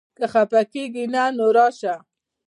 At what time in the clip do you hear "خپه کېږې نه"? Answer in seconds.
0.33-1.23